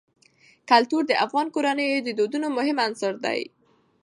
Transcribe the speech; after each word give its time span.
کلتور 0.69 1.03
د 1.07 1.13
افغان 1.25 1.47
کورنیو 1.55 2.05
د 2.05 2.09
دودونو 2.19 2.47
مهم 2.57 2.77
عنصر 2.85 3.13
دی. 3.25 3.41